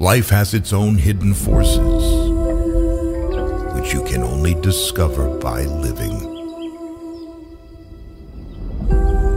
Life 0.00 0.30
has 0.30 0.54
its 0.54 0.72
own 0.72 0.94
hidden 0.94 1.34
forces, 1.34 2.30
which 3.74 3.92
you 3.92 4.02
can 4.02 4.22
only 4.22 4.54
discover 4.54 5.28
by 5.28 5.64
living. 5.64 6.14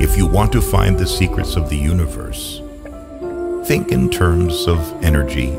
If 0.01 0.15
you 0.17 0.25
want 0.25 0.53
to 0.53 0.61
find 0.61 0.97
the 0.97 1.05
secrets 1.05 1.57
of 1.57 1.69
the 1.69 1.75
universe, 1.75 2.61
think 3.67 3.91
in 3.91 4.09
terms 4.09 4.65
of 4.65 4.79
energy, 5.03 5.51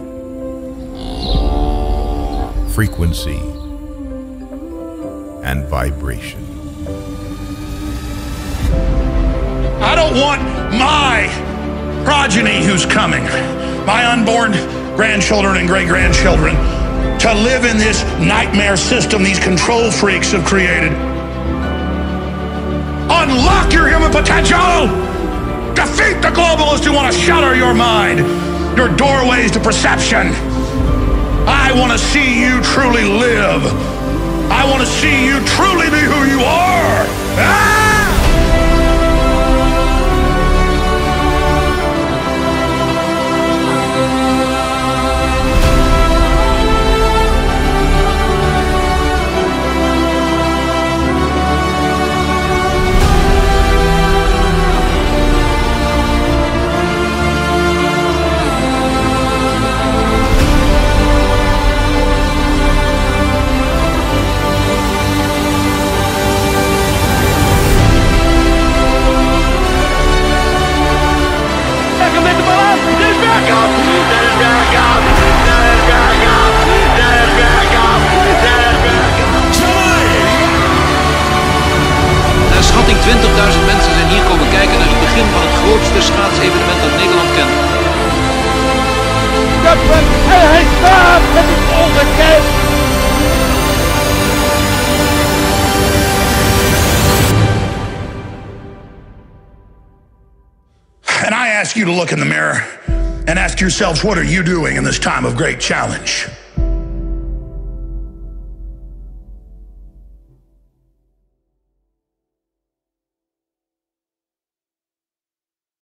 frequency, 2.73 3.37
and 5.45 5.67
vibration. 5.67 6.43
I 9.83 9.95
don't 9.95 10.19
want 10.19 10.41
my 10.73 11.29
progeny 12.07 12.65
who's 12.65 12.87
coming, 12.87 13.25
my 13.85 14.07
unborn 14.07 14.55
grandchildren 14.97 15.57
and 15.57 15.69
great 15.69 15.89
grandchildren, 15.89 16.55
to 17.19 17.33
live 17.35 17.65
in 17.65 17.79
this 17.79 18.03
nightmare 18.21 18.77
system 18.77 19.23
these 19.23 19.39
control 19.39 19.91
freaks 19.91 20.33
have 20.33 20.45
created. 20.45 20.93
Unlock 23.11 23.73
your 23.73 23.89
human 23.89 24.11
potential! 24.11 24.87
Defeat 25.75 26.23
the 26.23 26.31
globalists 26.31 26.85
who 26.85 26.93
want 26.93 27.13
to 27.13 27.19
shutter 27.19 27.55
your 27.55 27.75
mind, 27.75 28.21
your 28.77 28.89
doorways 28.97 29.51
to 29.53 29.61
perception. 29.61 30.33
I 31.47 31.73
want 31.75 31.93
to 31.93 31.99
see 31.99 32.41
you 32.41 32.63
truly 32.63 33.05
live. 33.05 33.63
I 34.51 34.69
want 34.71 34.83
to 34.83 34.89
see 34.89 35.27
you 35.27 35.41
truly 35.57 35.91
be 35.91 36.01
who 36.01 36.25
you 36.31 36.41
are. 36.45 36.84
20.000 83.05 83.65
mensen 83.73 83.93
zijn 83.95 84.09
hier 84.09 84.23
komen 84.23 84.49
kijken 84.49 84.79
naar 84.79 84.89
het 84.89 85.01
begin 85.01 85.27
van 85.35 85.43
het 85.47 85.55
grootste 85.61 86.01
schaatsevenement 86.03 86.81
dat 86.85 86.95
Nederland 87.01 87.31
kent. 87.39 87.55
Köppen! 89.65 90.05
Hij 90.55 90.65
staat! 90.77 91.23
Het 91.37 91.49
is 91.55 91.63
ongekend! 91.83 92.45
And 101.25 101.35
I 101.35 101.61
ask 101.61 101.77
you 101.77 101.87
to 101.87 101.93
look 101.93 102.11
in 102.11 102.19
the 102.19 102.25
mirror 102.25 102.65
and 103.27 103.39
ask 103.39 103.61
yourselves, 103.61 104.03
what 104.03 104.19
are 104.19 104.31
you 104.35 104.43
doing 104.43 104.77
in 104.77 104.85
this 104.85 104.99
time 104.99 105.27
of 105.27 105.35
great 105.37 105.61
challenge? 105.61 106.29